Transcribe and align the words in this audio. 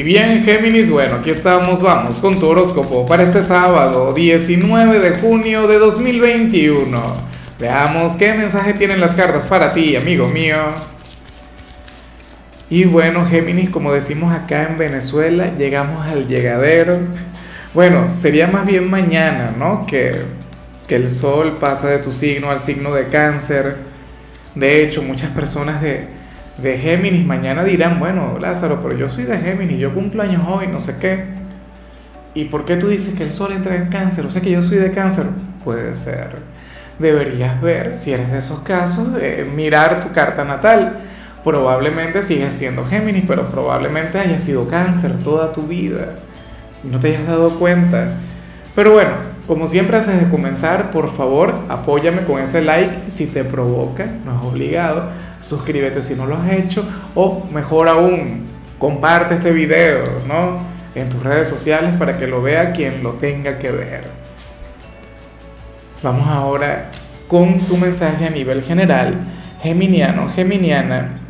Y 0.00 0.02
bien, 0.02 0.42
Géminis, 0.42 0.90
bueno, 0.90 1.16
aquí 1.16 1.28
estamos, 1.28 1.82
vamos 1.82 2.16
con 2.20 2.40
tu 2.40 2.48
horóscopo 2.48 3.04
para 3.04 3.22
este 3.22 3.42
sábado, 3.42 4.14
19 4.14 4.98
de 4.98 5.18
junio 5.18 5.66
de 5.66 5.78
2021. 5.78 6.98
Veamos 7.58 8.16
qué 8.16 8.32
mensaje 8.32 8.72
tienen 8.72 8.98
las 8.98 9.12
cartas 9.12 9.44
para 9.44 9.74
ti, 9.74 9.96
amigo 9.96 10.26
mío. 10.28 10.56
Y 12.70 12.84
bueno, 12.84 13.26
Géminis, 13.26 13.68
como 13.68 13.92
decimos 13.92 14.34
acá 14.34 14.68
en 14.70 14.78
Venezuela, 14.78 15.52
llegamos 15.58 16.06
al 16.06 16.26
llegadero. 16.26 16.98
Bueno, 17.74 18.16
sería 18.16 18.46
más 18.46 18.64
bien 18.64 18.88
mañana, 18.88 19.54
¿no? 19.54 19.84
Que, 19.84 20.12
que 20.88 20.96
el 20.96 21.10
sol 21.10 21.58
pasa 21.60 21.90
de 21.90 21.98
tu 21.98 22.10
signo 22.10 22.50
al 22.50 22.62
signo 22.62 22.94
de 22.94 23.08
cáncer. 23.08 23.76
De 24.54 24.82
hecho, 24.82 25.02
muchas 25.02 25.28
personas 25.32 25.82
de 25.82 26.19
de 26.62 26.76
Géminis 26.76 27.26
mañana 27.26 27.64
dirán, 27.64 27.98
bueno, 27.98 28.38
Lázaro, 28.38 28.82
pero 28.82 28.96
yo 28.96 29.08
soy 29.08 29.24
de 29.24 29.38
Géminis, 29.38 29.78
yo 29.78 29.94
cumplo 29.94 30.22
años 30.22 30.42
hoy, 30.48 30.66
no 30.66 30.80
sé 30.80 30.98
qué. 30.98 31.24
¿Y 32.34 32.46
por 32.46 32.64
qué 32.64 32.76
tú 32.76 32.88
dices 32.88 33.14
que 33.14 33.24
el 33.24 33.32
sol 33.32 33.52
entra 33.52 33.74
en 33.74 33.88
cáncer? 33.88 34.26
O 34.26 34.30
sea 34.30 34.42
que 34.42 34.50
yo 34.50 34.62
soy 34.62 34.78
de 34.78 34.90
cáncer. 34.90 35.26
Puede 35.64 35.94
ser. 35.94 36.36
Deberías 36.98 37.60
ver, 37.60 37.94
si 37.94 38.12
eres 38.12 38.30
de 38.30 38.38
esos 38.38 38.60
casos, 38.60 39.08
mirar 39.54 40.00
tu 40.00 40.12
carta 40.12 40.44
natal. 40.44 41.00
Probablemente 41.42 42.22
sigues 42.22 42.54
siendo 42.54 42.84
Géminis, 42.84 43.24
pero 43.26 43.50
probablemente 43.50 44.18
hayas 44.18 44.42
sido 44.42 44.68
cáncer 44.68 45.12
toda 45.24 45.52
tu 45.52 45.62
vida. 45.62 46.16
Y 46.84 46.88
no 46.88 47.00
te 47.00 47.08
hayas 47.08 47.26
dado 47.26 47.58
cuenta. 47.58 48.14
Pero 48.74 48.92
bueno, 48.92 49.10
como 49.46 49.66
siempre 49.66 49.96
antes 49.96 50.20
de 50.20 50.28
comenzar, 50.28 50.90
por 50.90 51.10
favor, 51.12 51.54
apóyame 51.68 52.22
con 52.22 52.40
ese 52.40 52.62
like 52.62 53.10
si 53.10 53.26
te 53.26 53.44
provoca, 53.44 54.06
no 54.24 54.38
es 54.38 54.44
obligado 54.44 55.08
suscríbete 55.40 56.02
si 56.02 56.14
no 56.14 56.26
lo 56.26 56.36
has 56.36 56.52
hecho 56.52 56.84
o 57.14 57.46
mejor 57.52 57.88
aún, 57.88 58.46
comparte 58.78 59.34
este 59.34 59.50
video, 59.50 60.20
¿no? 60.28 60.58
En 60.94 61.08
tus 61.08 61.22
redes 61.22 61.48
sociales 61.48 61.92
para 61.98 62.18
que 62.18 62.26
lo 62.26 62.42
vea 62.42 62.72
quien 62.72 63.02
lo 63.02 63.14
tenga 63.14 63.58
que 63.58 63.70
ver. 63.70 64.04
Vamos 66.02 66.26
ahora 66.28 66.90
con 67.28 67.58
tu 67.60 67.76
mensaje 67.76 68.26
a 68.26 68.30
nivel 68.30 68.62
general, 68.62 69.14
geminiano, 69.62 70.28
geminiana. 70.30 71.20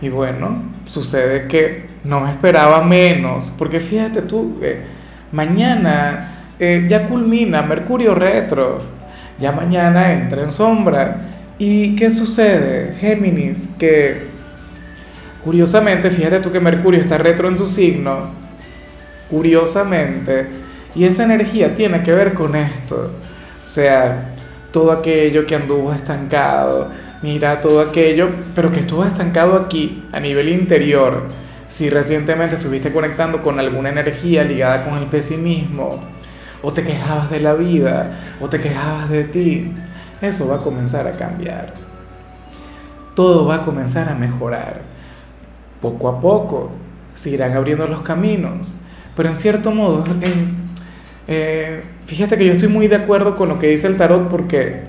Y 0.00 0.08
bueno, 0.08 0.62
sucede 0.84 1.48
que 1.48 1.88
no 2.04 2.28
esperaba 2.28 2.82
menos, 2.82 3.52
porque 3.58 3.80
fíjate 3.80 4.22
tú, 4.22 4.60
mañana 5.32 6.52
eh, 6.58 6.86
ya 6.88 7.08
culmina 7.08 7.62
Mercurio 7.62 8.14
retro, 8.14 8.80
ya 9.38 9.52
mañana 9.52 10.12
entra 10.12 10.42
en 10.42 10.50
sombra 10.50 11.35
¿Y 11.58 11.96
qué 11.96 12.10
sucede, 12.10 12.94
Géminis? 12.98 13.70
Que 13.78 14.26
curiosamente, 15.42 16.10
fíjate 16.10 16.40
tú 16.40 16.50
que 16.50 16.60
Mercurio 16.60 17.00
está 17.00 17.16
retro 17.16 17.48
en 17.48 17.56
tu 17.56 17.66
signo, 17.66 18.30
curiosamente, 19.30 20.48
y 20.94 21.04
esa 21.04 21.24
energía 21.24 21.74
tiene 21.74 22.02
que 22.02 22.12
ver 22.12 22.34
con 22.34 22.56
esto. 22.56 23.10
O 23.64 23.68
sea, 23.68 24.34
todo 24.70 24.92
aquello 24.92 25.46
que 25.46 25.54
anduvo 25.54 25.94
estancado, 25.94 26.90
mira 27.22 27.60
todo 27.62 27.80
aquello, 27.80 28.28
pero 28.54 28.70
que 28.70 28.80
estuvo 28.80 29.04
estancado 29.06 29.56
aquí, 29.56 30.04
a 30.12 30.20
nivel 30.20 30.50
interior. 30.50 31.28
Si 31.68 31.88
recientemente 31.88 32.56
estuviste 32.56 32.92
conectando 32.92 33.40
con 33.40 33.58
alguna 33.58 33.88
energía 33.88 34.44
ligada 34.44 34.84
con 34.84 34.98
el 34.98 35.06
pesimismo, 35.06 36.04
o 36.62 36.72
te 36.72 36.84
quejabas 36.84 37.30
de 37.30 37.40
la 37.40 37.54
vida, 37.54 38.36
o 38.40 38.48
te 38.50 38.58
quejabas 38.58 39.08
de 39.08 39.24
ti, 39.24 39.72
eso 40.20 40.48
va 40.48 40.56
a 40.56 40.62
comenzar 40.62 41.06
a 41.06 41.12
cambiar. 41.12 41.74
Todo 43.14 43.46
va 43.46 43.56
a 43.56 43.62
comenzar 43.62 44.08
a 44.08 44.14
mejorar. 44.14 44.82
Poco 45.80 46.08
a 46.08 46.20
poco 46.20 46.70
se 47.14 47.30
irán 47.30 47.52
abriendo 47.54 47.86
los 47.86 48.02
caminos. 48.02 48.76
Pero 49.14 49.28
en 49.28 49.34
cierto 49.34 49.70
modo, 49.70 50.04
eh, 51.26 51.82
fíjate 52.06 52.36
que 52.36 52.46
yo 52.46 52.52
estoy 52.52 52.68
muy 52.68 52.88
de 52.88 52.96
acuerdo 52.96 53.36
con 53.36 53.48
lo 53.48 53.58
que 53.58 53.68
dice 53.68 53.86
el 53.86 53.96
tarot 53.96 54.28
porque, 54.28 54.82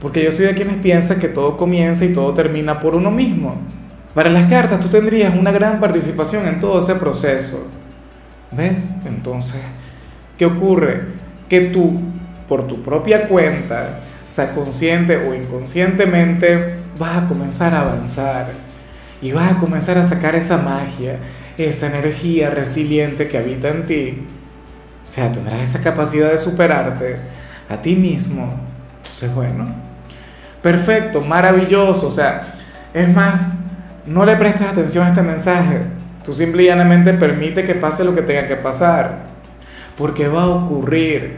porque 0.00 0.22
yo 0.22 0.30
soy 0.30 0.46
de 0.46 0.54
quienes 0.54 0.76
piensan 0.76 1.18
que 1.18 1.28
todo 1.28 1.56
comienza 1.56 2.04
y 2.04 2.12
todo 2.12 2.34
termina 2.34 2.80
por 2.80 2.94
uno 2.94 3.10
mismo. 3.10 3.56
Para 4.14 4.28
las 4.28 4.48
cartas 4.50 4.80
tú 4.80 4.88
tendrías 4.88 5.34
una 5.34 5.50
gran 5.50 5.80
participación 5.80 6.46
en 6.46 6.60
todo 6.60 6.78
ese 6.78 6.94
proceso. 6.96 7.66
¿Ves? 8.50 8.90
Entonces, 9.06 9.62
¿qué 10.36 10.44
ocurre? 10.44 11.04
Que 11.48 11.62
tú, 11.62 11.98
por 12.46 12.66
tu 12.66 12.82
propia 12.82 13.26
cuenta, 13.26 14.00
sea, 14.34 14.54
consciente 14.54 15.16
o 15.16 15.34
inconscientemente, 15.34 16.76
vas 16.98 17.24
a 17.24 17.28
comenzar 17.28 17.74
a 17.74 17.80
avanzar 17.80 18.52
y 19.20 19.32
vas 19.32 19.52
a 19.52 19.58
comenzar 19.58 19.98
a 19.98 20.04
sacar 20.04 20.34
esa 20.34 20.58
magia, 20.58 21.18
esa 21.58 21.86
energía 21.86 22.50
resiliente 22.50 23.28
que 23.28 23.38
habita 23.38 23.68
en 23.68 23.86
ti. 23.86 24.26
O 25.08 25.12
sea, 25.12 25.30
tendrás 25.30 25.60
esa 25.60 25.80
capacidad 25.82 26.30
de 26.30 26.38
superarte 26.38 27.16
a 27.68 27.76
ti 27.76 27.94
mismo. 27.94 28.54
Entonces, 28.96 29.34
bueno, 29.34 29.66
perfecto, 30.62 31.20
maravilloso. 31.20 32.06
O 32.06 32.10
sea, 32.10 32.54
es 32.94 33.08
más, 33.14 33.58
no 34.06 34.24
le 34.24 34.36
prestas 34.36 34.70
atención 34.70 35.04
a 35.04 35.10
este 35.10 35.22
mensaje. 35.22 35.80
Tú 36.24 36.32
simple 36.32 36.62
y 36.62 36.66
llanamente 36.66 37.12
permite 37.14 37.64
que 37.64 37.74
pase 37.74 38.04
lo 38.04 38.14
que 38.14 38.22
tenga 38.22 38.46
que 38.46 38.56
pasar. 38.56 39.26
Porque 39.96 40.26
va 40.26 40.44
a 40.44 40.48
ocurrir. 40.48 41.36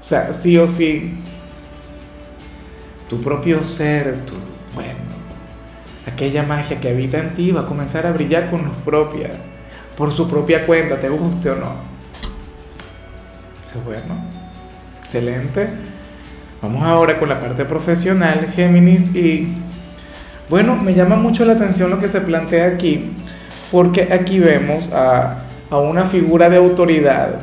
O 0.00 0.02
sea, 0.02 0.32
sí 0.32 0.56
o 0.56 0.66
sí, 0.66 1.14
tu 3.08 3.20
propio 3.20 3.64
ser, 3.64 4.24
tu, 4.26 4.34
bueno, 4.74 5.00
aquella 6.06 6.42
magia 6.42 6.80
que 6.80 6.90
habita 6.90 7.18
en 7.18 7.34
ti 7.34 7.50
va 7.50 7.62
a 7.62 7.66
comenzar 7.66 8.06
a 8.06 8.12
brillar 8.12 8.50
con 8.50 8.64
luz 8.64 8.76
propia, 8.84 9.30
por 9.96 10.12
su 10.12 10.28
propia 10.28 10.66
cuenta, 10.66 10.98
te 10.98 11.08
guste 11.08 11.50
o 11.50 11.56
no. 11.56 11.72
Eso 13.60 13.78
es 13.78 13.84
bueno. 13.84 14.24
Excelente. 15.00 15.68
Vamos 16.60 16.82
ahora 16.82 17.18
con 17.18 17.28
la 17.28 17.40
parte 17.40 17.64
profesional, 17.64 18.46
Géminis, 18.54 19.14
y 19.14 19.48
bueno, 20.48 20.76
me 20.76 20.94
llama 20.94 21.16
mucho 21.16 21.44
la 21.44 21.52
atención 21.52 21.90
lo 21.90 21.98
que 21.98 22.08
se 22.08 22.20
plantea 22.20 22.66
aquí, 22.66 23.12
porque 23.70 24.08
aquí 24.12 24.38
vemos 24.38 24.92
a, 24.92 25.44
a 25.70 25.78
una 25.78 26.04
figura 26.04 26.48
de 26.48 26.56
autoridad 26.56 27.40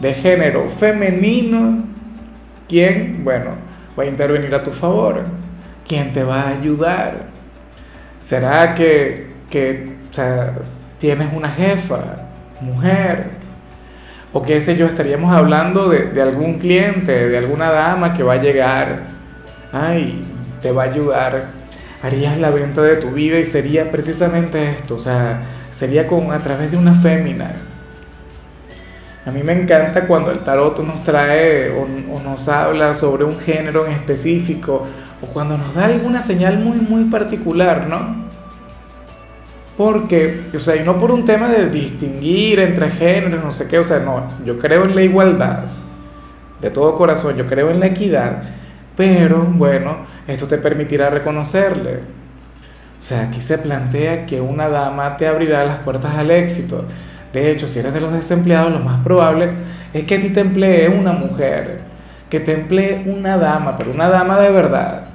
de 0.00 0.14
género 0.14 0.68
femenino, 0.68 1.84
quien, 2.68 3.22
bueno, 3.24 3.63
va 3.98 4.04
a 4.04 4.06
intervenir 4.06 4.54
a 4.54 4.62
tu 4.62 4.70
favor? 4.70 5.24
¿Quién 5.86 6.12
te 6.12 6.24
va 6.24 6.42
a 6.42 6.48
ayudar? 6.48 7.26
¿Será 8.18 8.74
que, 8.74 9.28
que 9.50 9.92
tienes 10.98 11.32
una 11.32 11.50
jefa, 11.50 12.00
mujer? 12.60 13.26
O 14.32 14.42
qué 14.42 14.60
sé 14.60 14.76
yo, 14.76 14.86
estaríamos 14.86 15.34
hablando 15.34 15.88
de, 15.88 16.06
de 16.06 16.22
algún 16.22 16.58
cliente, 16.58 17.28
de 17.28 17.38
alguna 17.38 17.70
dama 17.70 18.14
que 18.14 18.22
va 18.22 18.34
a 18.34 18.42
llegar. 18.42 19.02
Ay, 19.72 20.24
te 20.60 20.72
va 20.72 20.84
a 20.84 20.86
ayudar. 20.86 21.44
Harías 22.02 22.38
la 22.38 22.50
venta 22.50 22.82
de 22.82 22.96
tu 22.96 23.10
vida 23.10 23.38
y 23.38 23.44
sería 23.44 23.90
precisamente 23.90 24.70
esto, 24.70 24.96
o 24.96 24.98
sea, 24.98 25.42
sería 25.70 26.06
con, 26.06 26.32
a 26.32 26.38
través 26.40 26.70
de 26.70 26.76
una 26.76 26.94
fémina 26.94 27.52
a 29.26 29.30
mí 29.30 29.42
me 29.42 29.52
encanta 29.52 30.06
cuando 30.06 30.30
el 30.30 30.40
tarot 30.40 30.78
nos 30.80 31.02
trae 31.02 31.70
o, 31.70 31.86
nos 32.20 32.48
habla 32.48 32.92
sobre 32.92 33.24
un 33.24 33.38
género 33.38 33.86
en 33.86 33.92
específico 33.92 34.86
o 35.22 35.26
cuando 35.26 35.56
nos 35.56 35.74
da 35.74 35.86
alguna 35.86 36.20
señal 36.20 36.58
muy, 36.58 36.76
muy 36.76 37.04
particular, 37.04 37.86
¿no? 37.86 38.24
Porque, 39.78 40.42
o 40.54 40.58
sea, 40.58 40.76
y 40.76 40.84
no 40.84 40.98
por 40.98 41.10
un 41.10 41.24
tema 41.24 41.48
de 41.48 41.70
distinguir 41.70 42.60
entre 42.60 42.90
géneros, 42.90 43.42
no 43.42 43.50
sé 43.50 43.66
qué, 43.66 43.78
o 43.78 43.84
sea, 43.84 44.00
no, 44.00 44.24
yo 44.44 44.58
creo 44.58 44.84
en 44.84 44.94
la 44.94 45.02
igualdad, 45.02 45.60
de 46.60 46.70
todo 46.70 46.94
corazón, 46.94 47.36
yo 47.36 47.46
creo 47.46 47.70
en 47.70 47.80
la 47.80 47.86
equidad, 47.86 48.42
pero 48.96 49.42
bueno, 49.42 50.06
esto 50.28 50.46
te 50.46 50.58
permitirá 50.58 51.10
reconocerle. 51.10 52.00
O 53.00 53.02
sea, 53.06 53.22
aquí 53.22 53.40
se 53.40 53.58
plantea 53.58 54.26
que 54.26 54.40
una 54.40 54.68
dama 54.68 55.16
te 55.16 55.26
abrirá 55.26 55.64
las 55.64 55.78
puertas 55.78 56.14
al 56.14 56.30
éxito 56.30 56.84
de 57.34 57.50
hecho, 57.50 57.66
si 57.66 57.80
eres 57.80 57.92
de 57.92 58.00
los 58.00 58.12
desempleados, 58.12 58.72
lo 58.72 58.78
más 58.78 59.02
probable 59.02 59.50
es 59.92 60.04
que 60.04 60.14
a 60.14 60.20
ti 60.20 60.30
te 60.30 60.38
emplee 60.38 60.88
una 60.88 61.12
mujer, 61.12 61.80
que 62.30 62.38
te 62.38 62.52
emplee 62.52 63.02
una 63.06 63.36
dama, 63.36 63.76
pero 63.76 63.90
una 63.90 64.08
dama 64.08 64.38
de 64.38 64.50
verdad. 64.52 65.08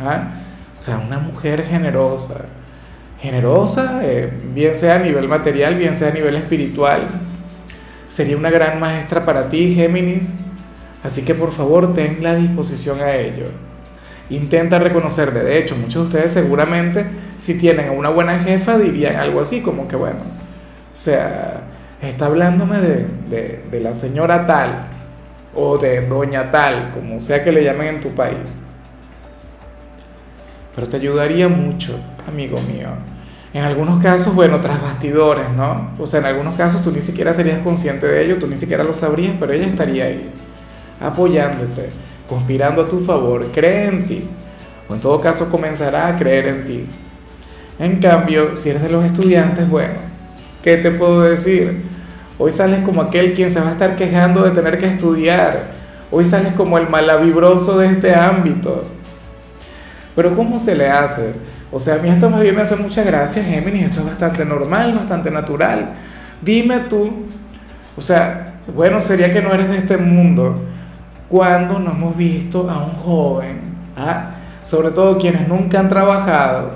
¿ah? 0.00 0.30
O 0.76 0.80
sea, 0.80 0.98
una 0.98 1.20
mujer 1.20 1.64
generosa. 1.64 2.46
Generosa, 3.20 4.00
eh, 4.02 4.32
bien 4.52 4.74
sea 4.74 4.96
a 4.96 4.98
nivel 4.98 5.28
material, 5.28 5.76
bien 5.76 5.94
sea 5.94 6.08
a 6.08 6.12
nivel 6.12 6.34
espiritual. 6.34 7.02
Sería 8.08 8.36
una 8.36 8.50
gran 8.50 8.80
maestra 8.80 9.24
para 9.24 9.48
ti, 9.48 9.72
Géminis. 9.72 10.34
Así 11.04 11.22
que 11.22 11.36
por 11.36 11.52
favor, 11.52 11.94
ten 11.94 12.20
la 12.20 12.34
disposición 12.34 13.00
a 13.00 13.14
ello. 13.14 13.46
Intenta 14.28 14.80
reconocerle. 14.80 15.44
De 15.44 15.58
hecho, 15.58 15.76
muchos 15.76 15.94
de 15.94 16.16
ustedes 16.16 16.32
seguramente, 16.32 17.06
si 17.36 17.56
tienen 17.58 17.90
una 17.90 18.08
buena 18.08 18.40
jefa, 18.40 18.76
dirían 18.76 19.16
algo 19.16 19.40
así 19.40 19.60
como 19.60 19.86
que, 19.86 19.94
bueno, 19.94 20.18
o 20.94 21.02
sea, 21.02 21.62
está 22.08 22.26
hablándome 22.26 22.78
de, 22.78 23.80
la 23.80 23.92
señora 23.92 24.46
tal 24.46 24.86
o 25.54 25.78
de 25.78 26.06
doña 26.06 26.50
tal, 26.50 26.92
como 26.94 27.20
sea 27.20 27.42
que 27.42 27.52
le 27.52 27.64
llamen 27.64 27.96
en 27.96 28.00
tu 28.00 28.14
país. 28.14 28.62
Pero 30.74 30.88
te 30.88 30.96
ayudaría 30.96 31.48
mucho, 31.48 31.98
amigo 32.26 32.58
mío, 32.60 32.88
En 33.52 33.64
algunos 33.64 33.98
casos, 33.98 34.32
bueno, 34.32 34.60
tras 34.60 34.80
bastidores, 34.80 35.50
¿no? 35.56 35.90
O 35.98 36.06
sea, 36.06 36.20
en 36.20 36.26
algunos 36.26 36.54
casos 36.54 36.82
tú 36.82 36.92
ni 36.92 37.00
siquiera 37.00 37.32
serías 37.32 37.58
consciente 37.58 38.06
de 38.06 38.24
ello, 38.24 38.38
tú 38.38 38.46
ni 38.46 38.56
siquiera 38.56 38.84
lo 38.84 38.92
sabrías, 38.92 39.34
pero 39.40 39.52
ella 39.52 39.66
estaría 39.66 40.04
ahí, 40.04 40.30
apoyándote, 41.00 41.90
conspirando 42.28 42.82
a 42.82 42.88
tu 42.88 43.00
favor, 43.00 43.44
cree 43.52 43.88
en 43.88 44.06
ti, 44.06 44.28
o 44.88 44.94
en 44.94 45.00
todo 45.00 45.20
caso 45.20 45.50
comenzará 45.50 46.06
a 46.06 46.16
creer 46.16 46.46
en 46.46 46.64
ti. 46.64 46.86
En 47.80 47.98
cambio, 47.98 48.54
si 48.54 48.70
eres 48.70 48.82
de 48.82 48.90
los 48.90 49.04
estudiantes, 49.04 49.68
bueno, 49.68 50.09
¿qué 50.62 50.76
te 50.76 50.90
puedo 50.90 51.22
decir? 51.22 51.84
Hoy 52.38 52.50
sales 52.50 52.80
como 52.84 53.02
aquel 53.02 53.34
quien 53.34 53.50
se 53.50 53.60
va 53.60 53.68
a 53.68 53.72
estar 53.72 53.96
quejando 53.96 54.42
de 54.42 54.50
tener 54.50 54.78
que 54.78 54.86
estudiar. 54.86 55.72
Hoy 56.10 56.24
sales 56.24 56.54
como 56.54 56.78
el 56.78 56.88
malavibroso 56.88 57.78
de 57.78 57.88
este 57.88 58.14
ámbito. 58.14 58.84
Pero 60.16 60.34
¿cómo 60.34 60.58
se 60.58 60.74
le 60.74 60.88
hace? 60.88 61.34
O 61.70 61.78
sea, 61.78 61.96
a 61.96 61.98
mí 61.98 62.08
esto 62.08 62.28
más 62.28 62.40
bien 62.40 62.54
me 62.56 62.62
hace 62.62 62.76
mucha 62.76 63.02
gracia, 63.02 63.44
Géminis, 63.44 63.86
esto 63.86 64.00
es 64.00 64.06
bastante 64.06 64.44
normal, 64.44 64.94
bastante 64.94 65.30
natural. 65.30 65.92
Dime 66.42 66.80
tú, 66.88 67.26
o 67.96 68.00
sea, 68.00 68.54
bueno, 68.74 69.00
sería 69.00 69.32
que 69.32 69.40
no 69.40 69.52
eres 69.52 69.68
de 69.68 69.76
este 69.78 69.96
mundo. 69.96 70.64
¿Cuándo 71.28 71.78
no 71.78 71.92
hemos 71.92 72.16
visto 72.16 72.68
a 72.68 72.84
un 72.84 72.96
joven, 72.96 73.60
¿ah? 73.96 74.30
sobre 74.62 74.90
todo 74.90 75.16
quienes 75.16 75.46
nunca 75.46 75.78
han 75.78 75.88
trabajado, 75.88 76.72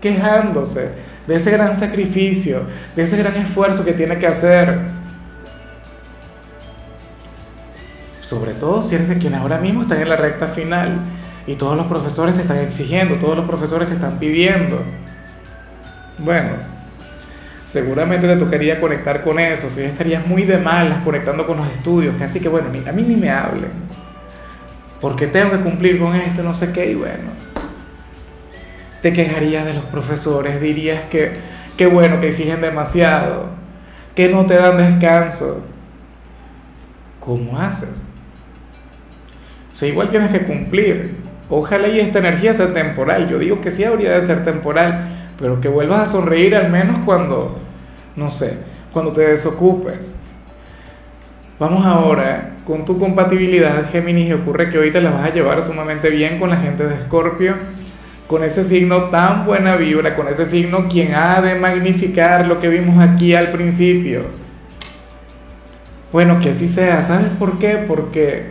quejándose 0.00 0.92
de 1.28 1.34
ese 1.34 1.50
gran 1.50 1.76
sacrificio, 1.76 2.62
de 2.96 3.02
ese 3.02 3.18
gran 3.18 3.36
esfuerzo 3.36 3.84
que 3.84 3.92
tiene 3.92 4.18
que 4.18 4.26
hacer? 4.26 4.80
Sobre 8.22 8.54
todo 8.54 8.80
si 8.80 8.94
eres 8.94 9.10
de 9.10 9.18
quienes 9.18 9.38
ahora 9.38 9.58
mismo 9.58 9.82
están 9.82 10.00
en 10.00 10.08
la 10.08 10.16
recta 10.16 10.48
final 10.48 11.00
y 11.46 11.54
todos 11.54 11.76
los 11.76 11.86
profesores 11.86 12.34
te 12.34 12.40
están 12.40 12.58
exigiendo, 12.58 13.16
todos 13.16 13.36
los 13.36 13.46
profesores 13.46 13.88
te 13.88 13.94
están 13.94 14.18
pidiendo. 14.18 14.82
Bueno, 16.18 16.52
seguramente 17.62 18.26
te 18.26 18.36
tocaría 18.36 18.80
conectar 18.80 19.22
con 19.22 19.38
eso, 19.38 19.68
si 19.68 19.82
estarías 19.82 20.26
muy 20.26 20.44
de 20.44 20.56
malas 20.56 21.02
conectando 21.02 21.46
con 21.46 21.58
los 21.58 21.66
estudios, 21.68 22.18
así 22.22 22.40
que 22.40 22.48
bueno, 22.48 22.68
a 22.68 22.92
mí 22.92 23.02
ni 23.02 23.16
me 23.16 23.30
hablen, 23.30 23.70
porque 24.98 25.26
tengo 25.26 25.50
que 25.50 25.58
cumplir 25.58 25.98
con 25.98 26.16
esto, 26.16 26.42
no 26.42 26.54
sé 26.54 26.72
qué, 26.72 26.90
y 26.90 26.94
bueno, 26.94 27.47
te 29.02 29.12
quejarías 29.12 29.64
de 29.64 29.74
los 29.74 29.84
profesores, 29.84 30.60
dirías 30.60 31.04
que, 31.04 31.32
qué 31.76 31.86
bueno, 31.86 32.20
que 32.20 32.28
exigen 32.28 32.60
demasiado, 32.60 33.46
que 34.14 34.28
no 34.28 34.46
te 34.46 34.54
dan 34.54 34.76
descanso. 34.76 35.64
¿Cómo 37.20 37.58
haces? 37.58 38.06
O 39.70 39.74
sea, 39.74 39.88
igual 39.88 40.08
tienes 40.08 40.32
que 40.32 40.44
cumplir. 40.44 41.16
Ojalá 41.50 41.88
y 41.88 42.00
esta 42.00 42.18
energía 42.18 42.52
sea 42.52 42.72
temporal. 42.74 43.28
Yo 43.28 43.38
digo 43.38 43.60
que 43.60 43.70
sí 43.70 43.84
habría 43.84 44.12
de 44.12 44.22
ser 44.22 44.44
temporal, 44.44 45.32
pero 45.38 45.60
que 45.60 45.68
vuelvas 45.68 46.00
a 46.00 46.06
sonreír 46.06 46.56
al 46.56 46.70
menos 46.70 46.98
cuando, 47.04 47.58
no 48.16 48.28
sé, 48.28 48.58
cuando 48.92 49.12
te 49.12 49.22
desocupes. 49.22 50.16
Vamos 51.58 51.84
ahora 51.84 52.56
con 52.66 52.84
tu 52.84 52.98
compatibilidad, 52.98 53.88
Géminis, 53.90 54.28
y 54.28 54.32
ocurre 54.32 54.70
que 54.70 54.78
hoy 54.78 54.90
te 54.90 55.00
la 55.00 55.10
vas 55.10 55.26
a 55.26 55.32
llevar 55.32 55.62
sumamente 55.62 56.10
bien 56.10 56.38
con 56.38 56.50
la 56.50 56.56
gente 56.56 56.84
de 56.84 56.94
Escorpio, 56.94 57.54
con 58.28 58.44
ese 58.44 58.62
signo 58.62 59.04
tan 59.04 59.46
buena 59.46 59.74
vibra, 59.76 60.14
con 60.14 60.28
ese 60.28 60.44
signo 60.44 60.86
quien 60.86 61.14
ha 61.14 61.40
de 61.40 61.54
magnificar 61.54 62.46
lo 62.46 62.60
que 62.60 62.68
vimos 62.68 63.02
aquí 63.02 63.34
al 63.34 63.50
principio. 63.50 64.26
Bueno, 66.12 66.38
que 66.38 66.50
así 66.50 66.68
sea, 66.68 67.02
¿sabes 67.02 67.30
por 67.38 67.58
qué? 67.58 67.84
Porque 67.88 68.50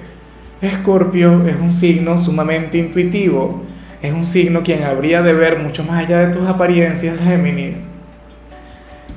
Escorpio 0.62 1.48
es 1.48 1.56
un 1.56 1.70
signo 1.70 2.18
sumamente 2.18 2.80
intuitivo, 2.80 3.64
es 4.02 4.12
un 4.12 4.26
signo 4.26 4.64
quien 4.64 4.84
habría 4.84 5.22
de 5.22 5.34
ver 5.34 5.60
mucho 5.60 5.84
más 5.84 6.04
allá 6.04 6.20
de 6.26 6.34
tus 6.34 6.48
apariencias, 6.48 7.20
Géminis, 7.20 7.90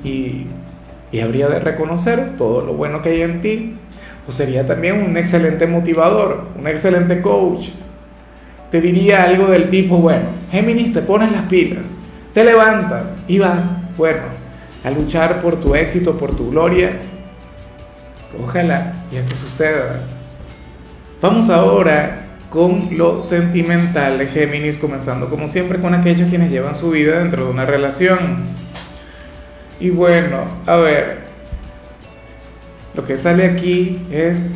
y, 0.03 0.45
y 1.11 1.19
habría 1.21 1.49
de 1.49 1.59
reconocer 1.59 2.37
todo 2.37 2.63
lo 2.63 2.73
bueno 2.73 3.01
que 3.01 3.09
hay 3.09 3.21
en 3.23 3.41
ti, 3.41 3.75
o 4.27 4.31
sería 4.31 4.63
también 4.65 5.01
un 5.01 5.17
excelente 5.17 5.65
motivador, 5.65 6.45
un 6.59 6.67
excelente 6.67 7.19
coach. 7.21 7.69
Te 8.71 8.79
diría 8.79 9.23
algo 9.23 9.47
del 9.47 9.69
tipo, 9.69 9.97
bueno, 9.97 10.23
Géminis, 10.49 10.93
te 10.93 11.01
pones 11.01 11.31
las 11.31 11.43
pilas, 11.43 11.97
te 12.33 12.43
levantas 12.45 13.23
y 13.27 13.37
vas, 13.37 13.73
bueno, 13.97 14.21
a 14.83 14.89
luchar 14.89 15.41
por 15.41 15.59
tu 15.59 15.75
éxito, 15.75 16.17
por 16.17 16.35
tu 16.35 16.51
gloria. 16.51 16.99
Ojalá 18.41 18.93
y 19.11 19.17
esto 19.17 19.35
suceda. 19.35 20.03
Vamos 21.21 21.49
ahora 21.49 22.27
con 22.49 22.97
lo 22.97 23.21
sentimental 23.21 24.17
de 24.17 24.27
Géminis, 24.27 24.77
comenzando 24.77 25.29
como 25.29 25.47
siempre 25.47 25.79
con 25.79 25.93
aquellos 25.93 26.29
quienes 26.29 26.49
llevan 26.49 26.73
su 26.73 26.91
vida 26.91 27.19
dentro 27.19 27.45
de 27.45 27.51
una 27.51 27.65
relación. 27.65 28.45
Y 29.81 29.89
bueno, 29.89 30.45
a 30.65 30.77
ver, 30.77 31.19
lo 32.93 33.05
que 33.05 33.17
sale 33.17 33.45
aquí 33.45 34.05
es 34.11 34.49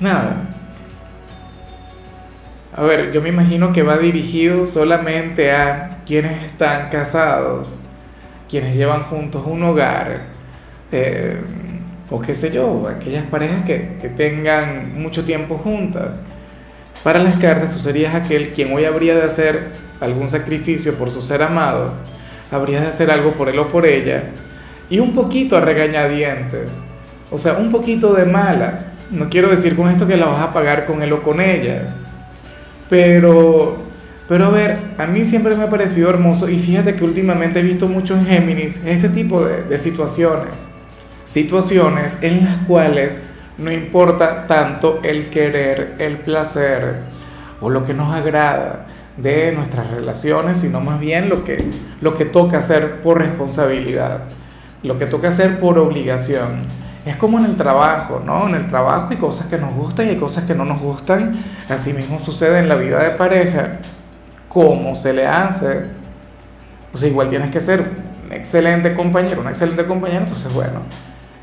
nada. 0.00 0.55
A 2.76 2.82
ver, 2.82 3.10
yo 3.10 3.22
me 3.22 3.30
imagino 3.30 3.72
que 3.72 3.82
va 3.82 3.96
dirigido 3.96 4.66
solamente 4.66 5.50
a 5.50 6.02
quienes 6.04 6.44
están 6.44 6.90
casados, 6.90 7.82
quienes 8.50 8.76
llevan 8.76 9.02
juntos 9.04 9.44
un 9.46 9.62
hogar. 9.62 10.26
Eh, 10.92 11.40
o 12.10 12.20
qué 12.20 12.34
sé 12.34 12.52
yo, 12.52 12.86
aquellas 12.86 13.24
parejas 13.24 13.62
que, 13.62 13.96
que 14.02 14.10
tengan 14.10 15.00
mucho 15.00 15.24
tiempo 15.24 15.56
juntas. 15.56 16.26
Para 17.02 17.18
las 17.18 17.36
cartas 17.36 17.72
tú 17.72 17.78
serías 17.78 18.14
aquel 18.14 18.50
quien 18.50 18.74
hoy 18.74 18.84
habría 18.84 19.14
de 19.14 19.22
hacer 19.22 19.72
algún 19.98 20.28
sacrificio 20.28 20.96
por 20.96 21.10
su 21.10 21.22
ser 21.22 21.42
amado, 21.42 21.92
habría 22.50 22.82
de 22.82 22.88
hacer 22.88 23.10
algo 23.10 23.32
por 23.32 23.48
él 23.48 23.58
o 23.58 23.68
por 23.68 23.86
ella, 23.86 24.24
y 24.90 24.98
un 24.98 25.14
poquito 25.14 25.56
a 25.56 25.60
regañadientes, 25.60 26.82
o 27.30 27.38
sea, 27.38 27.54
un 27.54 27.70
poquito 27.70 28.12
de 28.12 28.26
malas. 28.26 28.92
No 29.10 29.30
quiero 29.30 29.48
decir 29.48 29.76
con 29.76 29.88
esto 29.88 30.06
que 30.06 30.16
la 30.16 30.26
vas 30.26 30.42
a 30.42 30.52
pagar 30.52 30.84
con 30.84 31.02
él 31.02 31.12
o 31.12 31.22
con 31.22 31.40
ella, 31.40 31.94
pero, 32.88 33.76
pero 34.28 34.46
a 34.46 34.50
ver, 34.50 34.78
a 34.98 35.06
mí 35.06 35.24
siempre 35.24 35.56
me 35.56 35.64
ha 35.64 35.70
parecido 35.70 36.10
hermoso 36.10 36.48
y 36.48 36.58
fíjate 36.58 36.94
que 36.94 37.04
últimamente 37.04 37.60
he 37.60 37.62
visto 37.62 37.88
mucho 37.88 38.14
en 38.14 38.26
Géminis 38.26 38.82
este 38.84 39.08
tipo 39.08 39.44
de, 39.44 39.62
de 39.62 39.78
situaciones 39.78 40.68
situaciones 41.26 42.22
en 42.22 42.44
las 42.44 42.58
cuales 42.66 43.20
no 43.58 43.70
importa 43.72 44.46
tanto 44.46 45.00
el 45.02 45.28
querer, 45.28 45.96
el 45.98 46.18
placer 46.18 46.94
o 47.60 47.68
lo 47.68 47.84
que 47.84 47.92
nos 47.92 48.14
agrada 48.14 48.86
de 49.16 49.52
nuestras 49.52 49.90
relaciones, 49.90 50.58
sino 50.58 50.80
más 50.80 51.00
bien 51.00 51.28
lo 51.28 51.42
que, 51.42 51.62
lo 52.00 52.14
que 52.14 52.26
toca 52.26 52.58
hacer 52.58 53.00
por 53.00 53.18
responsabilidad, 53.18 54.24
lo 54.82 54.98
que 54.98 55.06
toca 55.06 55.28
hacer 55.28 55.58
por 55.58 55.78
obligación. 55.78 56.62
Es 57.06 57.16
como 57.16 57.38
en 57.38 57.46
el 57.46 57.56
trabajo, 57.56 58.20
¿no? 58.24 58.48
En 58.48 58.56
el 58.56 58.66
trabajo 58.66 59.08
hay 59.10 59.16
cosas 59.16 59.46
que 59.46 59.56
nos 59.56 59.72
gustan 59.72 60.06
y 60.06 60.10
hay 60.10 60.16
cosas 60.16 60.44
que 60.44 60.54
no 60.54 60.64
nos 60.64 60.80
gustan. 60.80 61.42
Así 61.68 61.94
mismo 61.94 62.20
sucede 62.20 62.58
en 62.58 62.68
la 62.68 62.74
vida 62.74 63.02
de 63.02 63.12
pareja. 63.12 63.78
¿Cómo 64.48 64.94
se 64.94 65.14
le 65.14 65.26
hace? 65.26 65.86
O 66.92 66.98
sea, 66.98 67.08
igual 67.08 67.30
tienes 67.30 67.50
que 67.50 67.60
ser 67.60 67.80
un 68.26 68.32
excelente 68.32 68.92
compañero, 68.94 69.40
una 69.40 69.50
excelente 69.50 69.86
compañera, 69.86 70.20
entonces 70.20 70.52
bueno, 70.52 70.80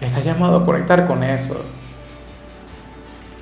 Estás 0.03 0.25
llamado 0.25 0.57
a 0.57 0.65
conectar 0.65 1.07
con 1.07 1.23
eso. 1.23 1.63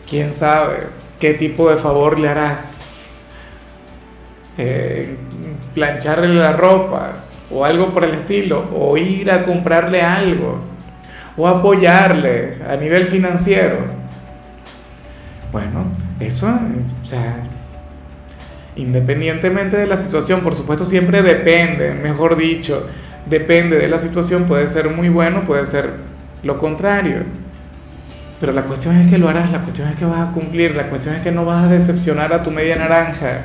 ¿Quién 0.07 0.31
sabe 0.31 0.87
qué 1.19 1.33
tipo 1.33 1.69
de 1.71 1.77
favor 1.77 2.19
le 2.19 2.29
harás? 2.29 2.75
Eh, 4.59 5.17
plancharle 5.73 6.35
la 6.35 6.53
ropa 6.53 7.13
o 7.51 7.65
algo 7.65 7.89
por 7.89 8.03
el 8.03 8.13
estilo, 8.13 8.69
o 8.75 8.95
ir 8.95 9.31
a 9.31 9.43
comprarle 9.43 10.01
algo, 10.01 10.59
o 11.37 11.47
apoyarle 11.47 12.57
a 12.67 12.75
nivel 12.75 13.05
financiero. 13.05 13.77
Bueno, 15.51 15.85
eso, 16.19 16.47
o 16.47 17.05
sea, 17.05 17.43
independientemente 18.75 19.77
de 19.77 19.87
la 19.87 19.97
situación, 19.97 20.41
por 20.41 20.55
supuesto 20.55 20.85
siempre 20.85 21.21
depende, 21.21 21.93
mejor 21.93 22.37
dicho, 22.37 22.87
depende 23.25 23.77
de 23.77 23.87
la 23.87 23.97
situación, 23.97 24.45
puede 24.45 24.67
ser 24.67 24.89
muy 24.89 25.09
bueno, 25.09 25.43
puede 25.43 25.65
ser 25.65 25.95
lo 26.43 26.57
contrario. 26.57 27.23
Pero 28.39 28.53
la 28.53 28.63
cuestión 28.63 28.95
es 28.95 29.09
que 29.09 29.17
lo 29.17 29.29
harás, 29.29 29.51
la 29.51 29.61
cuestión 29.61 29.87
es 29.89 29.95
que 29.95 30.05
vas 30.05 30.29
a 30.29 30.31
cumplir, 30.31 30.75
la 30.75 30.89
cuestión 30.89 31.13
es 31.15 31.21
que 31.21 31.31
no 31.31 31.45
vas 31.45 31.65
a 31.65 31.67
decepcionar 31.67 32.33
a 32.33 32.41
tu 32.41 32.49
media 32.49 32.75
naranja. 32.75 33.43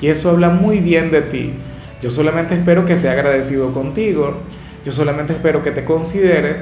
Y 0.00 0.08
eso 0.08 0.30
habla 0.30 0.50
muy 0.50 0.78
bien 0.78 1.10
de 1.10 1.22
ti. 1.22 1.54
Yo 2.02 2.10
solamente 2.10 2.54
espero 2.54 2.84
que 2.84 2.94
sea 2.94 3.12
agradecido 3.12 3.72
contigo. 3.72 4.42
Yo 4.84 4.92
solamente 4.92 5.32
espero 5.32 5.62
que 5.62 5.72
te 5.72 5.84
considere 5.84 6.56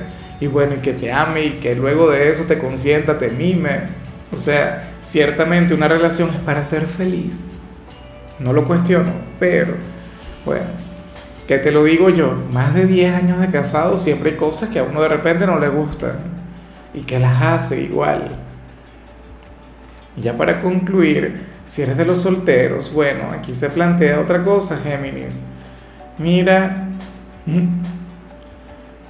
y 0.45 0.47
bueno, 0.47 0.75
y 0.75 0.79
que 0.79 0.93
te 0.93 1.11
ame 1.11 1.45
y 1.45 1.51
que 1.53 1.75
luego 1.75 2.11
de 2.11 2.29
eso 2.29 2.45
te 2.45 2.59
consienta, 2.59 3.19
te 3.19 3.31
mime. 3.31 3.85
O 4.31 4.39
sea, 4.39 4.93
ciertamente 5.01 5.73
una 5.73 5.89
relación 5.89 6.29
es 6.29 6.37
para 6.37 6.63
ser 6.63 6.83
feliz. 6.87 7.51
No 8.39 8.53
lo 8.53 8.67
cuestiono, 8.67 9.11
pero 9.41 9.75
bueno, 10.45 10.67
que 11.49 11.57
te 11.57 11.71
lo 11.71 11.85
digo 11.85 12.11
yo, 12.11 12.35
más 12.53 12.75
de 12.75 12.85
10 12.85 13.15
años 13.15 13.41
de 13.41 13.49
casado 13.49 13.97
siempre 13.97 14.33
hay 14.33 14.37
cosas 14.37 14.69
que 14.69 14.81
a 14.81 14.83
uno 14.83 15.01
de 15.01 15.09
repente 15.09 15.47
no 15.47 15.59
le 15.59 15.69
gustan 15.69 16.19
y 16.93 17.01
que 17.01 17.19
las 17.19 17.41
hace 17.41 17.81
igual. 17.81 18.33
Y 20.15 20.21
ya 20.21 20.37
para 20.37 20.61
concluir, 20.61 21.41
si 21.65 21.81
eres 21.81 21.97
de 21.97 22.05
los 22.05 22.19
solteros, 22.21 22.93
bueno, 22.93 23.31
aquí 23.33 23.55
se 23.55 23.71
plantea 23.71 24.21
otra 24.21 24.45
cosa, 24.45 24.77
Géminis. 24.77 25.43
Mira, 26.19 26.89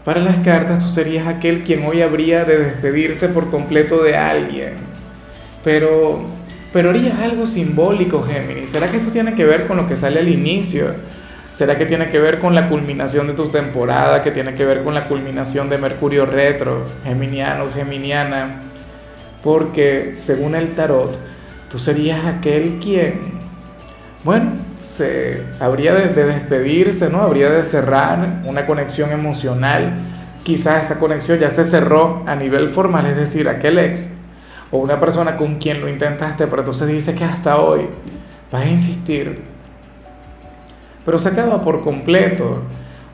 Para 0.04 0.20
las 0.20 0.36
cartas 0.38 0.84
tú 0.84 0.90
serías 0.90 1.26
aquel 1.26 1.62
quien 1.62 1.84
hoy 1.84 2.02
habría 2.02 2.44
de 2.44 2.58
despedirse 2.58 3.30
por 3.30 3.50
completo 3.50 4.02
de 4.02 4.16
alguien. 4.16 4.74
Pero, 5.64 6.26
pero 6.74 6.90
harías 6.90 7.18
algo 7.20 7.46
simbólico, 7.46 8.22
Géminis. 8.22 8.70
¿Será 8.70 8.90
que 8.90 8.98
esto 8.98 9.10
tiene 9.10 9.34
que 9.34 9.46
ver 9.46 9.66
con 9.66 9.78
lo 9.78 9.88
que 9.88 9.96
sale 9.96 10.20
al 10.20 10.28
inicio? 10.28 10.94
¿Será 11.52 11.78
que 11.78 11.86
tiene 11.86 12.10
que 12.10 12.18
ver 12.18 12.38
con 12.38 12.54
la 12.54 12.68
culminación 12.68 13.28
de 13.28 13.32
tu 13.32 13.48
temporada? 13.48 14.22
¿Que 14.22 14.30
tiene 14.30 14.54
que 14.54 14.66
ver 14.66 14.84
con 14.84 14.92
la 14.92 15.08
culminación 15.08 15.70
de 15.70 15.78
Mercurio 15.78 16.26
retro, 16.26 16.84
geminiano, 17.04 17.70
geminiana? 17.72 18.60
Porque 19.42 20.14
según 20.16 20.54
el 20.54 20.74
tarot, 20.74 21.16
tú 21.70 21.78
serías 21.78 22.26
aquel 22.26 22.78
quien, 22.82 23.20
bueno, 24.22 24.52
se 24.84 25.40
habría 25.60 25.94
de, 25.94 26.24
despedirse, 26.26 27.08
¿no? 27.08 27.22
Habría 27.22 27.48
de 27.48 27.64
cerrar 27.64 28.42
una 28.44 28.66
conexión 28.66 29.12
emocional. 29.12 29.94
Quizás 30.42 30.84
esa 30.84 30.98
conexión 30.98 31.38
ya 31.38 31.48
se 31.48 31.64
cerró 31.64 32.22
a 32.26 32.36
nivel 32.36 32.68
formal, 32.68 33.06
es 33.06 33.16
decir, 33.16 33.48
aquel 33.48 33.78
ex 33.78 34.18
o 34.70 34.78
una 34.78 35.00
persona 35.00 35.38
con 35.38 35.54
quien 35.54 35.80
lo 35.80 35.88
intentaste, 35.88 36.46
pero 36.48 36.60
entonces 36.60 36.86
dice 36.86 37.14
que 37.14 37.24
hasta 37.24 37.56
hoy 37.56 37.86
vas 38.52 38.62
a 38.62 38.68
insistir. 38.68 39.40
Pero 41.06 41.18
se 41.18 41.30
acaba 41.30 41.62
por 41.62 41.82
completo. 41.82 42.62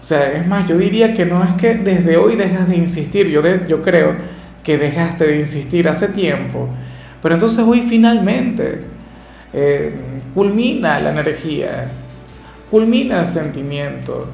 O 0.01 0.03
sea, 0.03 0.33
es 0.33 0.47
más, 0.49 0.67
yo 0.69 0.77
diría 0.77 1.15
que 1.15 1.25
no 1.25 1.45
es 1.45 1.55
que 1.55 1.75
desde 1.75 2.17
hoy 2.17 2.35
dejas 2.35 2.69
de 2.69 2.77
insistir, 2.77 3.29
yo, 3.29 3.43
yo 3.69 3.81
creo 3.81 4.17
que 4.65 4.77
dejaste 4.77 5.25
de 5.25 5.39
insistir 5.39 5.89
hace 5.89 6.09
tiempo, 6.09 6.69
pero 7.23 7.35
entonces 7.35 7.65
hoy 7.65 7.83
finalmente 7.83 8.81
eh, 9.53 9.95
culmina 10.35 11.01
la 11.01 11.11
energía, 11.11 11.91
culmina 12.71 13.21
el 13.21 13.27
sentimiento. 13.27 14.27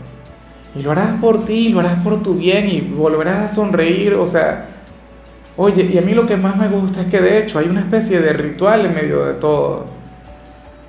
Y 0.75 0.83
lo 0.83 0.93
harás 0.93 1.19
por 1.21 1.45
ti, 1.45 1.71
lo 1.71 1.81
harás 1.81 2.01
por 2.03 2.23
tu 2.23 2.35
bien 2.35 2.69
y 2.69 2.81
volverás 2.81 3.45
a 3.45 3.49
sonreír. 3.49 4.15
O 4.15 4.27
sea, 4.27 4.67
oye, 5.57 5.89
y 5.93 5.97
a 5.97 6.03
mí 6.03 6.13
lo 6.13 6.27
que 6.27 6.37
más 6.37 6.57
me 6.57 6.69
gusta 6.69 7.01
es 7.01 7.07
que 7.07 7.21
de 7.21 7.39
hecho 7.39 7.59
hay 7.59 7.67
una 7.67 7.81
especie 7.81 8.21
de 8.21 8.33
ritual 8.33 8.85
en 8.85 8.95
medio 8.95 9.25
de 9.25 9.35
todo. 9.35 9.87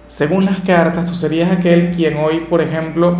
Según 0.07 0.45
las 0.45 0.61
cartas, 0.61 1.05
tú 1.05 1.15
serías 1.15 1.51
aquel 1.51 1.91
quien 1.91 2.17
hoy, 2.17 2.45
por 2.49 2.61
ejemplo, 2.61 3.17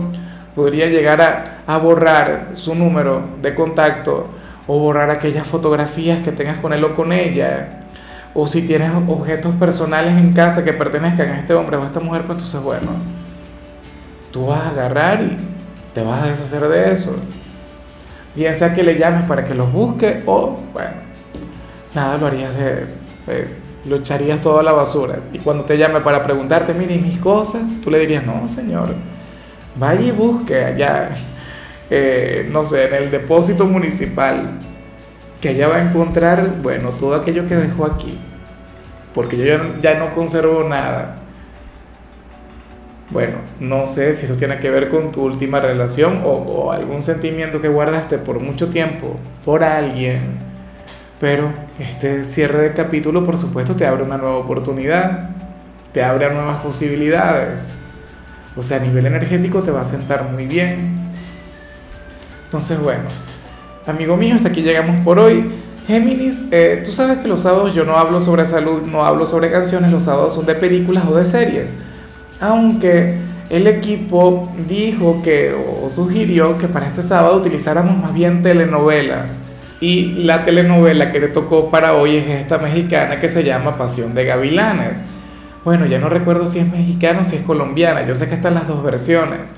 podría 0.55 0.87
llegar 0.87 1.21
a, 1.21 1.63
a 1.65 1.77
borrar 1.77 2.49
su 2.53 2.75
número 2.75 3.21
de 3.41 3.55
contacto 3.55 4.27
o 4.67 4.79
borrar 4.79 5.09
aquellas 5.09 5.47
fotografías 5.47 6.21
que 6.21 6.31
tengas 6.31 6.59
con 6.59 6.73
él 6.73 6.83
o 6.83 6.93
con 6.93 7.13
ella 7.13 7.86
o 8.39 8.45
si 8.45 8.61
tienes 8.61 8.91
objetos 9.07 9.55
personales 9.55 10.15
en 10.15 10.31
casa 10.31 10.63
que 10.63 10.71
pertenezcan 10.71 11.29
a 11.29 11.39
este 11.39 11.55
hombre 11.55 11.75
o 11.75 11.81
a 11.81 11.87
esta 11.87 11.99
mujer, 11.99 12.21
pues 12.21 12.37
entonces, 12.37 12.61
bueno, 12.61 12.91
tú 14.31 14.45
vas 14.45 14.61
a 14.61 14.69
agarrar 14.69 15.23
y 15.23 15.37
te 15.91 16.03
vas 16.03 16.21
a 16.21 16.27
deshacer 16.27 16.61
de 16.67 16.91
eso. 16.91 17.19
Bien 18.35 18.53
sea 18.53 18.75
que 18.75 18.83
le 18.83 18.99
llames 18.99 19.23
para 19.23 19.43
que 19.43 19.55
los 19.55 19.73
busque 19.73 20.21
o, 20.27 20.59
bueno, 20.71 20.91
nada, 21.95 22.19
lo 22.19 22.27
harías 22.27 22.55
de, 22.55 22.85
lo 23.85 23.95
echarías 23.95 24.39
todo 24.39 24.59
a 24.59 24.63
la 24.63 24.71
basura. 24.71 25.17
Y 25.33 25.39
cuando 25.39 25.65
te 25.65 25.75
llame 25.75 26.01
para 26.01 26.23
preguntarte, 26.23 26.75
mire, 26.75 26.99
mis 26.99 27.17
cosas? 27.17 27.63
Tú 27.83 27.89
le 27.89 27.97
dirías, 27.97 28.23
no, 28.23 28.47
señor, 28.47 28.89
vaya 29.75 30.01
y 30.01 30.11
busque 30.11 30.63
allá, 30.63 31.09
eh, 31.89 32.47
no 32.51 32.63
sé, 32.63 32.85
en 32.85 32.93
el 32.93 33.09
depósito 33.09 33.65
municipal, 33.65 34.59
que 35.41 35.49
allá 35.49 35.69
va 35.69 35.77
a 35.77 35.89
encontrar, 35.89 36.61
bueno, 36.61 36.91
todo 36.91 37.15
aquello 37.15 37.47
que 37.47 37.55
dejó 37.55 37.83
aquí 37.83 38.19
porque 39.13 39.37
yo 39.37 39.45
ya, 39.81 39.95
no 39.95 40.13
conservo 40.13 40.63
nada. 40.63 41.17
Bueno, 43.09 43.37
no 43.59 43.87
sé 43.87 44.13
si 44.13 44.25
eso 44.25 44.35
tiene 44.35 44.59
que 44.59 44.69
ver 44.69 44.89
con 44.89 45.11
tu 45.11 45.23
última 45.23 45.59
relación 45.59 46.21
o, 46.25 46.71
algún 46.71 47.01
sentimiento 47.01 47.61
que 47.61 47.69
guardaste 47.69 48.17
por 48.17 48.39
mucho 48.39 48.69
tiempo 48.69 49.15
por 49.45 49.63
alguien, 49.63 50.39
pero 51.19 51.51
este 51.79 52.25
cierre 52.25 52.63
de 52.63 52.73
capítulo 52.73 53.25
por 53.25 53.37
supuesto 53.37 53.75
te 53.75 53.85
abre 53.85 54.03
una 54.03 54.17
nueva 54.17 54.35
oportunidad, 54.37 55.29
te 55.93 56.03
abre 56.03 56.25
a 56.25 56.29
nuevas 56.29 56.57
posibilidades. 56.57 57.69
O 58.57 58.61
sea, 58.61 58.77
a 58.77 58.81
nivel 58.81 59.05
energético 59.05 59.61
te 59.61 59.71
va 59.71 59.81
a 59.81 59.85
sentar 59.85 60.29
muy 60.31 60.45
bien. 60.47 60.97
Entonces, 62.45 62.79
bueno, 62.79 63.03
amigo 63.85 64.17
mío, 64.17 64.35
hasta 64.35 64.49
aquí 64.49 64.61
llegamos 64.61 65.03
por 65.05 65.19
hoy. 65.19 65.66
Géminis, 65.87 66.43
eh, 66.51 66.81
tú 66.83 66.91
sabes 66.91 67.19
que 67.19 67.29
los 67.29 67.41
sábados 67.41 67.73
yo 67.73 67.85
no 67.85 67.97
hablo 67.97 68.19
sobre 68.19 68.45
salud, 68.45 68.81
no 68.81 69.05
hablo 69.05 69.25
sobre 69.25 69.49
canciones, 69.49 69.89
los 69.89 70.03
sábados 70.03 70.35
son 70.35 70.45
de 70.45 70.53
películas 70.53 71.05
o 71.09 71.15
de 71.15 71.23
series. 71.23 71.75
Aunque 72.41 73.15
el 73.49 73.67
equipo 73.67 74.51
dijo 74.67 75.21
que 75.23 75.55
o 75.81 75.87
sugirió 75.87 76.57
que 76.57 76.67
para 76.67 76.87
este 76.87 77.01
sábado 77.01 77.37
utilizáramos 77.37 77.97
más 77.97 78.13
bien 78.13 78.43
telenovelas. 78.43 79.39
Y 79.79 80.23
la 80.23 80.43
telenovela 80.43 81.09
que 81.09 81.21
te 81.21 81.29
tocó 81.29 81.71
para 81.71 81.93
hoy 81.93 82.17
es 82.17 82.27
esta 82.27 82.57
mexicana 82.57 83.19
que 83.19 83.29
se 83.29 83.45
llama 83.45 83.77
Pasión 83.77 84.13
de 84.13 84.25
Gavilanes. 84.25 85.03
Bueno, 85.63 85.85
ya 85.85 85.99
no 85.99 86.09
recuerdo 86.09 86.47
si 86.47 86.59
es 86.59 86.69
mexicana 86.69 87.21
o 87.21 87.23
si 87.23 87.37
es 87.37 87.43
colombiana, 87.43 88.05
yo 88.05 88.13
sé 88.13 88.27
que 88.27 88.35
están 88.35 88.55
las 88.55 88.67
dos 88.67 88.83
versiones. 88.83 89.53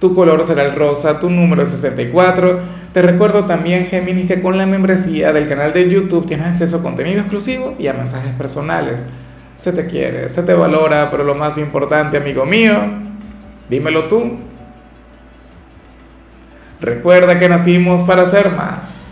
Tu 0.00 0.14
color 0.14 0.44
será 0.44 0.64
el 0.64 0.74
rosa, 0.74 1.20
tu 1.20 1.30
número 1.30 1.62
es 1.62 1.70
64. 1.70 2.60
Te 2.92 3.02
recuerdo 3.02 3.46
también, 3.46 3.86
Géminis, 3.86 4.26
que 4.26 4.42
con 4.42 4.58
la 4.58 4.66
membresía 4.66 5.32
del 5.32 5.48
canal 5.48 5.72
de 5.72 5.88
YouTube 5.88 6.26
tienes 6.26 6.46
acceso 6.46 6.78
a 6.78 6.82
contenido 6.82 7.20
exclusivo 7.20 7.74
y 7.78 7.86
a 7.86 7.94
mensajes 7.94 8.32
personales. 8.34 9.06
Se 9.56 9.72
te 9.72 9.86
quiere, 9.86 10.28
se 10.28 10.42
te 10.42 10.52
valora, 10.52 11.10
pero 11.10 11.24
lo 11.24 11.34
más 11.34 11.56
importante, 11.56 12.18
amigo 12.18 12.44
mío, 12.44 12.78
dímelo 13.70 14.06
tú. 14.06 14.38
Recuerda 16.80 17.38
que 17.38 17.48
nacimos 17.48 18.02
para 18.02 18.26
ser 18.26 18.50
más. 18.50 19.05